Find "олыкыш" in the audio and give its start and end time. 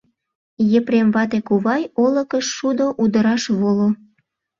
2.03-2.45